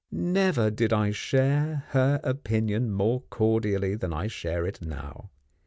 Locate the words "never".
0.11-0.71